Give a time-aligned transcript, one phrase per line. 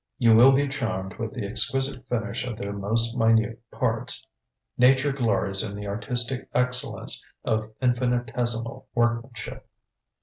[0.17, 4.25] You will be charmed with the exquisite finish of their most minute parts.
[4.75, 9.69] Nature glories in the artistic excellence of infinitesimal workmanship.